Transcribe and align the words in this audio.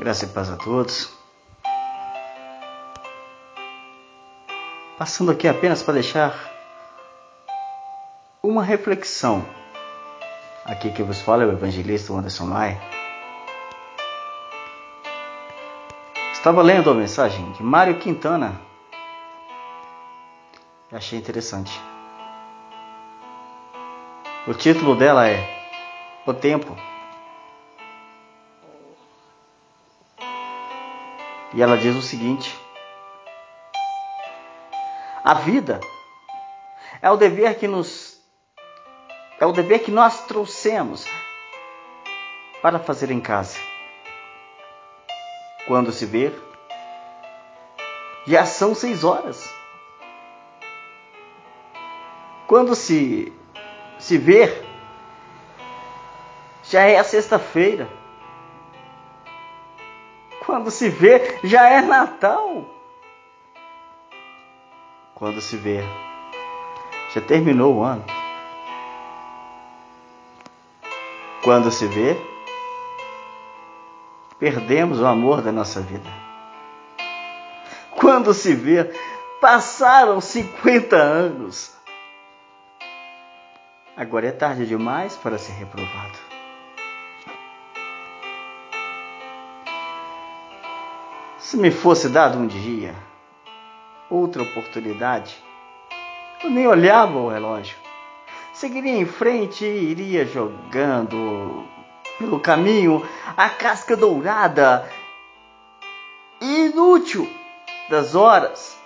Graça 0.00 0.24
e 0.24 0.28
paz 0.28 0.50
a 0.50 0.56
todos. 0.56 1.12
Passando 4.96 5.30
aqui 5.30 5.46
apenas 5.46 5.82
para 5.82 5.92
deixar 5.92 6.34
uma 8.42 8.64
reflexão. 8.64 9.44
Aqui 10.64 10.90
que 10.90 11.02
vos 11.02 11.20
fala 11.20 11.42
é 11.42 11.46
o 11.46 11.52
evangelista 11.52 12.14
Anderson 12.14 12.46
Maia. 12.46 12.80
Estava 16.32 16.62
lendo 16.62 16.88
a 16.88 16.94
mensagem 16.94 17.52
de 17.52 17.62
Mário 17.62 17.98
Quintana 17.98 18.58
e 20.90 20.96
achei 20.96 21.18
interessante. 21.18 21.78
O 24.46 24.54
título 24.54 24.96
dela 24.96 25.28
é 25.28 25.46
O 26.26 26.32
Tempo. 26.32 26.89
E 31.52 31.62
ela 31.62 31.76
diz 31.76 31.96
o 31.96 32.02
seguinte: 32.02 32.56
A 35.24 35.34
vida 35.34 35.80
é 37.02 37.10
o 37.10 37.16
dever 37.16 37.58
que 37.58 37.66
nos 37.66 38.20
é 39.38 39.46
o 39.46 39.52
dever 39.52 39.82
que 39.82 39.90
nós 39.90 40.26
trouxemos 40.26 41.06
para 42.60 42.78
fazer 42.78 43.10
em 43.10 43.20
casa. 43.20 43.58
Quando 45.66 45.92
se 45.92 46.04
vê, 46.04 46.32
já 48.26 48.44
são 48.44 48.74
seis 48.74 49.02
horas. 49.02 49.50
Quando 52.46 52.74
se 52.74 53.32
se 53.98 54.18
ver, 54.18 54.66
já 56.64 56.82
é 56.82 56.98
a 56.98 57.04
sexta-feira. 57.04 57.99
Quando 60.50 60.68
se 60.68 60.88
vê, 60.88 61.38
já 61.44 61.68
é 61.68 61.80
Natal. 61.80 62.64
Quando 65.14 65.40
se 65.40 65.56
vê, 65.56 65.78
já 67.14 67.20
terminou 67.20 67.76
o 67.76 67.84
ano. 67.84 68.04
Quando 71.44 71.70
se 71.70 71.86
vê, 71.86 72.20
perdemos 74.40 75.00
o 75.00 75.06
amor 75.06 75.40
da 75.40 75.52
nossa 75.52 75.80
vida. 75.80 76.10
Quando 77.92 78.34
se 78.34 78.52
vê, 78.52 78.92
passaram 79.40 80.20
50 80.20 80.96
anos. 80.96 81.72
Agora 83.96 84.26
é 84.26 84.32
tarde 84.32 84.66
demais 84.66 85.14
para 85.14 85.38
ser 85.38 85.52
reprovado. 85.52 86.39
Se 91.50 91.56
me 91.56 91.72
fosse 91.72 92.08
dado 92.08 92.38
um 92.38 92.46
dia, 92.46 92.94
outra 94.08 94.40
oportunidade, 94.40 95.36
eu 96.44 96.48
nem 96.48 96.64
olhava 96.68 97.18
o 97.18 97.28
relógio. 97.28 97.76
Seguiria 98.52 98.92
em 98.92 99.04
frente 99.04 99.64
e 99.64 99.90
iria 99.90 100.24
jogando 100.24 101.64
pelo 102.20 102.38
caminho 102.38 103.04
a 103.36 103.48
casca 103.48 103.96
dourada 103.96 104.88
inútil 106.40 107.28
das 107.88 108.14
horas 108.14 108.78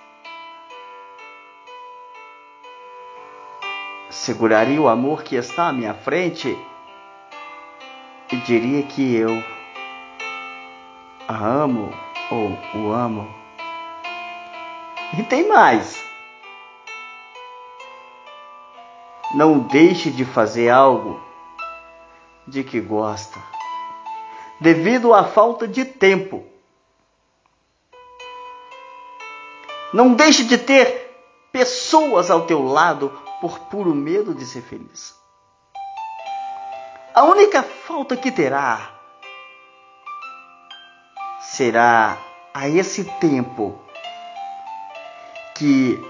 seguraria 4.08 4.80
o 4.80 4.88
amor 4.88 5.22
que 5.22 5.36
está 5.36 5.68
à 5.68 5.72
minha 5.74 5.92
frente 5.92 6.56
e 8.32 8.36
diria 8.36 8.84
que 8.84 9.14
eu 9.14 9.44
a 11.28 11.36
amo 11.36 12.03
ou 12.30 12.58
o 12.74 12.92
amo. 12.92 13.32
E 15.18 15.22
tem 15.22 15.48
mais. 15.48 16.02
Não 19.34 19.58
deixe 19.58 20.10
de 20.10 20.24
fazer 20.24 20.70
algo 20.70 21.20
de 22.46 22.62
que 22.62 22.80
gosta, 22.80 23.40
devido 24.60 25.12
à 25.12 25.24
falta 25.24 25.66
de 25.66 25.84
tempo. 25.84 26.44
Não 29.92 30.12
deixe 30.14 30.44
de 30.44 30.58
ter 30.58 31.04
pessoas 31.52 32.30
ao 32.30 32.46
teu 32.46 32.62
lado 32.62 33.10
por 33.40 33.58
puro 33.60 33.94
medo 33.94 34.34
de 34.34 34.44
ser 34.44 34.62
feliz. 34.62 35.14
A 37.14 37.22
única 37.24 37.62
falta 37.62 38.16
que 38.16 38.32
terá 38.32 38.93
será 41.54 42.18
a 42.52 42.68
esse 42.68 43.04
tempo 43.04 43.78
que, 45.54 46.04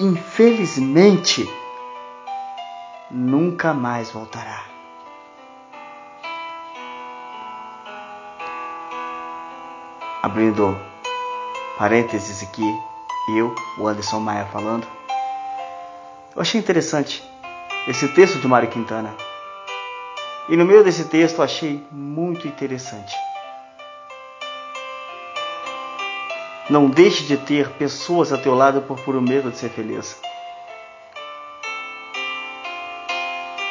infelizmente, 0.00 1.48
nunca 3.08 3.72
mais 3.72 4.10
voltará. 4.10 4.64
Abrindo 10.20 10.76
parênteses 11.78 12.42
aqui, 12.42 12.64
eu, 13.36 13.54
o 13.78 13.86
Anderson 13.86 14.18
Maia 14.18 14.46
falando. 14.46 14.86
Eu 16.34 16.42
achei 16.42 16.58
interessante 16.58 17.22
esse 17.86 18.08
texto 18.08 18.40
de 18.40 18.48
Mário 18.48 18.68
Quintana. 18.68 19.14
E 20.48 20.56
no 20.56 20.64
meio 20.64 20.82
desse 20.82 21.04
texto 21.04 21.38
eu 21.38 21.44
achei 21.44 21.86
muito 21.92 22.48
interessante. 22.48 23.14
Não 26.68 26.88
deixe 26.88 27.24
de 27.24 27.36
ter 27.36 27.70
pessoas 27.70 28.32
a 28.32 28.38
teu 28.38 28.54
lado 28.54 28.82
por 28.82 29.00
puro 29.00 29.22
medo 29.22 29.50
de 29.50 29.58
ser 29.58 29.70
feliz. 29.70 30.20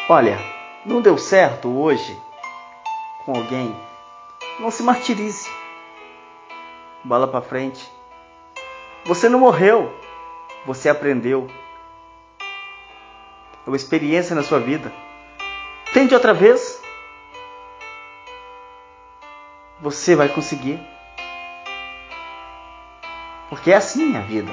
Olha, 0.09 0.39
não 0.85 1.01
deu 1.01 1.17
certo 1.17 1.69
hoje 1.69 2.17
com 3.25 3.35
alguém, 3.35 3.75
não 4.59 4.71
se 4.71 4.81
martirize. 4.81 5.49
Bola 7.03 7.27
para 7.27 7.41
frente. 7.41 7.91
Você 9.05 9.29
não 9.29 9.39
morreu, 9.39 9.93
você 10.65 10.89
aprendeu 10.89 11.47
é 13.67 13.69
uma 13.69 13.75
experiência 13.75 14.33
na 14.33 14.43
sua 14.43 14.61
vida. 14.61 14.93
Tente 15.93 16.13
outra 16.13 16.33
vez. 16.33 16.81
Você 19.81 20.15
vai 20.15 20.29
conseguir. 20.29 20.79
Porque 23.49 23.71
é 23.71 23.75
assim 23.75 24.17
a 24.17 24.21
vida. 24.21 24.51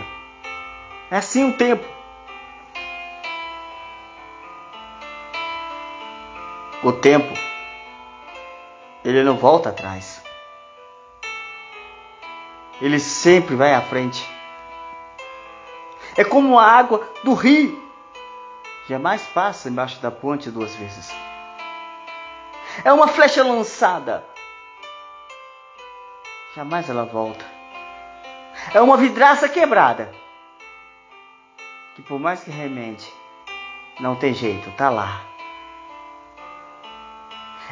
É 1.10 1.16
assim 1.16 1.48
o 1.48 1.56
tempo. 1.56 1.84
O 6.82 6.92
tempo, 6.92 7.32
ele 9.02 9.22
não 9.22 9.38
volta 9.38 9.70
atrás. 9.70 10.22
Ele 12.80 13.00
sempre 13.00 13.56
vai 13.56 13.72
à 13.72 13.80
frente. 13.80 14.28
É 16.16 16.22
como 16.22 16.58
a 16.58 16.66
água 16.66 17.08
do 17.22 17.32
rio 17.32 17.82
jamais 18.88 19.22
passa 19.28 19.68
embaixo 19.68 20.00
da 20.00 20.10
ponte 20.10 20.50
duas 20.50 20.74
vezes. 20.76 21.10
É 22.84 22.92
uma 22.92 23.08
flecha 23.08 23.42
lançada, 23.42 24.26
jamais 26.54 26.90
ela 26.90 27.04
volta. 27.04 27.44
É 28.72 28.80
uma 28.80 28.96
vidraça 28.96 29.48
quebrada, 29.48 30.12
que 31.94 32.02
por 32.02 32.18
mais 32.18 32.42
que 32.42 32.50
remende, 32.50 33.06
não 34.00 34.16
tem 34.16 34.32
jeito, 34.32 34.70
tá 34.72 34.90
lá. 34.90 35.22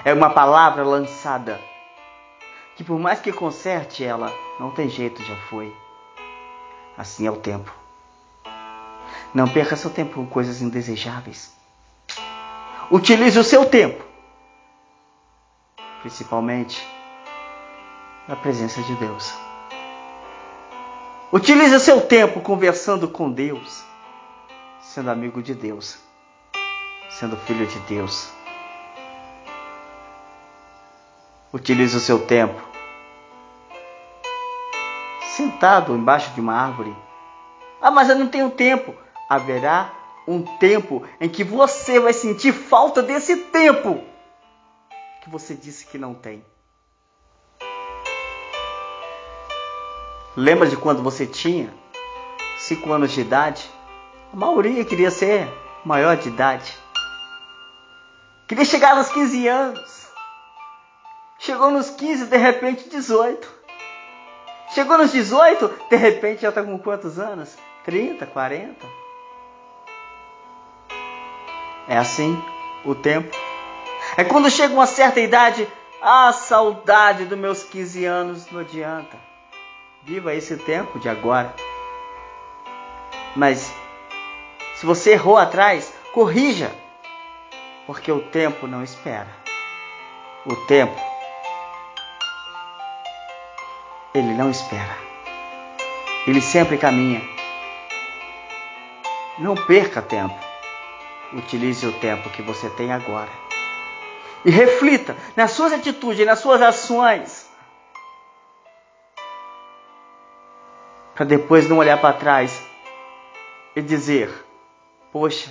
É 0.05 0.13
uma 0.13 0.31
palavra 0.31 0.85
lançada, 0.85 1.61
que 2.77 2.85
por 2.85 2.99
mais 2.99 3.21
que 3.21 3.33
conserte 3.33 4.05
ela, 4.05 4.33
não 4.61 4.71
tem 4.71 4.89
jeito, 4.89 5.23
já 5.25 5.37
foi. 5.49 5.75
Assim 6.97 7.27
é 7.27 7.31
o 7.31 7.37
tempo. 7.37 7.73
Não 9.35 9.49
perca 9.49 9.77
seu 9.77 9.91
tempo 9.91 10.15
com 10.15 10.27
coisas 10.27 10.61
indesejáveis. 10.61 11.57
Utilize 12.91 13.39
o 13.39 13.45
seu 13.45 13.65
tempo, 13.65 14.05
principalmente 16.03 16.87
na 18.29 18.37
presença 18.37 18.83
de 18.83 18.95
Deus. 18.97 19.52
Utilize 21.33 21.81
seu 21.81 21.99
tempo 21.99 22.43
conversando 22.43 23.09
com 23.09 23.33
Deus, 23.33 23.83
sendo 24.83 25.11
amigo 25.11 25.43
de 25.43 25.55
Deus, 25.55 25.99
sendo 27.09 27.39
filho 27.39 27.67
de 27.67 27.79
Deus. 27.81 28.29
Utilize 31.51 31.97
o 31.97 32.01
seu 32.01 32.27
tempo 32.27 32.61
sentado 35.35 35.97
embaixo 35.97 36.31
de 36.35 36.41
uma 36.43 36.55
árvore. 36.55 36.95
Ah, 37.81 37.91
mas 37.91 38.11
eu 38.11 38.19
não 38.19 38.29
tenho 38.29 38.51
tempo 38.51 38.95
haverá 39.27 39.91
um 40.29 40.43
tempo 40.59 41.03
em 41.19 41.31
que 41.31 41.43
você 41.43 41.99
vai 41.99 42.13
sentir 42.13 42.53
falta 42.53 43.03
desse 43.03 43.37
tempo 43.37 44.05
que 45.23 45.31
você 45.31 45.55
disse 45.55 45.87
que 45.87 45.97
não 45.97 46.13
tem. 46.13 46.45
Lembra 50.37 50.67
de 50.67 50.79
quando 50.79 51.03
você 51.03 51.27
tinha 51.27 51.73
5 52.57 52.91
anos 52.91 53.13
de 53.13 53.21
idade? 53.21 53.71
A 54.33 54.37
maioria 54.37 54.83
queria 54.83 55.11
ser 55.11 55.47
maior 55.85 56.17
de 56.17 56.29
idade. 56.29 56.75
Queria 58.49 58.65
chegar 58.65 58.97
nos 58.97 59.11
15 59.11 59.47
anos. 59.47 60.09
Chegou 61.39 61.71
nos 61.71 61.91
15, 61.91 62.27
de 62.27 62.37
repente 62.39 62.89
18. 62.89 63.47
Chegou 64.73 64.97
nos 64.97 65.13
18, 65.13 65.71
de 65.91 65.97
repente 65.97 66.43
já 66.43 66.49
está 66.49 66.63
com 66.63 66.79
quantos 66.79 67.19
anos? 67.19 67.55
30, 67.85 68.25
40? 68.25 68.87
É 71.89 71.99
assim 71.99 72.43
o 72.87 72.95
tempo. 72.95 73.37
É 74.17 74.25
quando 74.25 74.51
chega 74.51 74.73
uma 74.73 74.87
certa 74.87 75.21
idade, 75.21 75.69
a 76.01 76.33
saudade 76.33 77.27
dos 77.27 77.39
meus 77.39 77.65
15 77.65 78.07
anos 78.07 78.51
não 78.51 78.61
adianta. 78.61 79.32
Viva 80.05 80.35
esse 80.35 80.57
tempo 80.57 80.99
de 80.99 81.09
agora. 81.09 81.55
Mas 83.37 83.73
se 84.75 84.85
você 84.85 85.13
errou 85.13 85.39
atrás, 85.39 85.95
corrija, 86.13 86.73
porque 87.87 88.11
o 88.11 88.21
tempo 88.21 88.67
não 88.67 88.83
espera. 88.83 89.29
O 90.45 90.57
tempo, 90.67 91.01
ele 94.13 94.35
não 94.35 94.51
espera. 94.51 94.97
Ele 96.27 96.41
sempre 96.41 96.77
caminha. 96.79 97.23
Não 99.39 99.55
perca 99.55 100.03
tempo. 100.03 100.35
Utilize 101.33 101.87
o 101.87 101.93
tempo 101.93 102.29
que 102.31 102.43
você 102.43 102.69
tem 102.71 102.93
agora. 102.93 103.31
E 104.45 104.51
reflita 104.51 105.17
nas 105.37 105.53
suas 105.53 105.73
atitudes, 105.73 106.27
nas 106.27 106.41
suas 106.41 106.61
ações. 106.61 107.52
Para 111.15 111.27
depois 111.27 111.69
não 111.69 111.79
olhar 111.79 112.01
para 112.01 112.15
trás 112.15 112.63
e 113.77 113.83
dizer: 113.83 114.31
Poxa, 115.13 115.51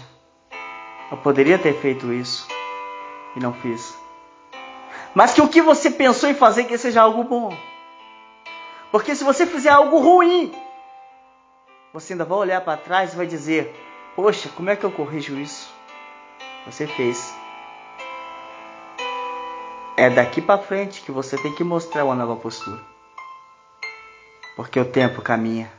eu 1.12 1.18
poderia 1.18 1.60
ter 1.60 1.74
feito 1.74 2.12
isso 2.12 2.48
e 3.36 3.40
não 3.40 3.54
fiz. 3.54 3.96
Mas 5.13 5.34
que 5.34 5.42
o 5.42 5.48
que 5.48 5.62
você 5.62 5.92
pensou 5.92 6.30
em 6.30 6.34
fazer 6.34 6.63
que 6.63 6.78
seja 6.78 7.02
algo 7.02 7.24
bom. 7.24 7.56
Porque 8.92 9.16
se 9.16 9.24
você 9.24 9.46
fizer 9.46 9.69
algo 9.69 10.00
ruim, 10.00 10.54
você 11.94 12.13
ainda 12.13 12.25
vai 12.25 12.38
olhar 12.40 12.62
para 12.62 12.78
trás 12.78 13.13
e 13.13 13.18
vai 13.18 13.28
dizer: 13.28 13.75
Poxa, 14.16 14.50
como 14.56 14.69
é 14.69 14.75
que 14.75 14.84
eu 14.84 14.92
corrijo 14.92 15.38
isso? 15.38 15.69
Você 16.66 16.88
fez. 16.88 17.34
É 19.96 20.10
daqui 20.10 20.42
para 20.42 20.58
frente 20.58 21.02
que 21.02 21.12
você 21.12 21.38
tem 21.38 21.54
que 21.54 21.63
mostrar 21.63 22.04
uma 22.06 22.16
nova 22.16 22.36
postura. 22.36 22.90
Porque 24.56 24.80
o 24.80 24.86
tempo 24.86 25.21
caminha. 25.21 25.71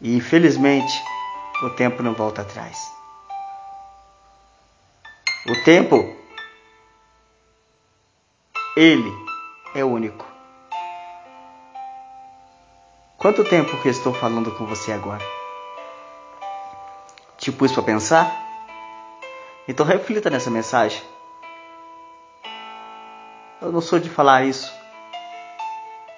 E 0.00 0.16
infelizmente, 0.16 0.92
o 1.62 1.70
tempo 1.70 2.02
não 2.02 2.14
volta 2.14 2.42
atrás. 2.42 2.78
O 5.46 5.64
tempo, 5.64 6.16
ele 8.76 9.12
é 9.74 9.84
único. 9.84 10.26
Quanto 13.18 13.44
tempo 13.44 13.76
que 13.82 13.88
eu 13.88 13.92
estou 13.92 14.14
falando 14.14 14.50
com 14.56 14.64
você 14.64 14.92
agora? 14.92 15.22
Te 17.36 17.52
pus 17.52 17.70
para 17.70 17.82
pensar? 17.82 18.34
Então 19.68 19.84
reflita 19.84 20.30
nessa 20.30 20.50
mensagem. 20.50 21.02
Eu 23.60 23.70
não 23.70 23.82
sou 23.82 23.98
de 23.98 24.08
falar 24.08 24.44
isso, 24.44 24.72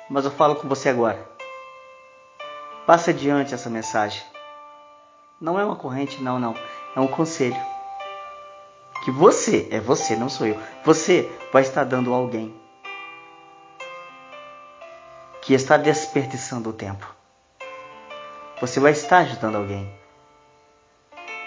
mas 0.09 0.25
eu 0.25 0.31
falo 0.31 0.55
com 0.55 0.69
você 0.69 0.89
agora. 0.89 1.29
Passe 2.87 3.11
adiante 3.11 3.53
essa 3.53 3.69
mensagem. 3.69 4.23
Não 5.41 5.59
é 5.59 5.65
uma 5.65 5.75
corrente, 5.75 6.23
não, 6.23 6.39
não. 6.39 6.55
É 6.95 7.01
um 7.01 7.09
conselho. 7.09 7.61
Que 9.05 9.11
você, 9.11 9.67
é 9.73 9.81
você, 9.81 10.15
não 10.15 10.29
sou 10.29 10.47
eu. 10.47 10.57
Você 10.85 11.29
vai 11.53 11.63
estar 11.63 11.83
dando 11.83 12.15
a 12.15 12.17
alguém 12.17 12.55
que 15.41 15.53
está 15.53 15.77
desperdiçando 15.77 16.71
o 16.71 16.73
tempo. 16.73 17.13
Você 18.61 18.79
vai 18.79 18.93
estar 18.93 19.19
ajudando 19.19 19.57
alguém. 19.57 19.93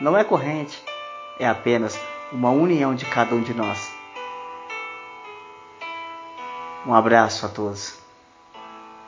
Não 0.01 0.18
é 0.18 0.25
corrente, 0.25 0.83
é 1.39 1.47
apenas 1.47 1.97
uma 2.33 2.50
união 2.50 2.94
de 2.94 3.06
cada 3.06 3.33
um 3.33 3.42
de 3.42 3.53
nós. 3.53 3.89
Um 6.86 6.94
abraço 6.94 7.46
a 7.46 7.50
todos. 7.50 7.98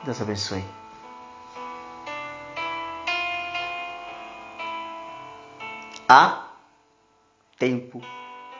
Deus 0.04 0.20
abençoe. 0.20 0.64
Há 6.08 6.48
tempo 7.58 8.00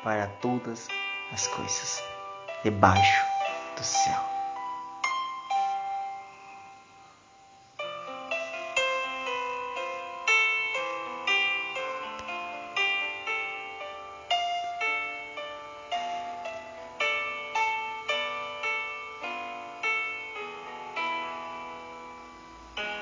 para 0.05 0.29
todas 0.41 0.87
as 1.33 1.47
coisas 1.49 2.03
debaixo 2.63 3.25
do 3.77 3.83
céu. 3.83 4.38